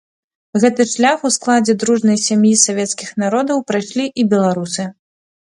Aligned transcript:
Гэты 0.61 0.85
шлях 0.93 1.19
у 1.29 1.29
складзе 1.35 1.75
дружнай 1.83 2.17
сям'і 2.23 2.55
савецкіх 2.65 3.13
народаў 3.25 3.63
прайшлі 3.71 4.05
і 4.09 4.21
беларусы. 4.35 4.83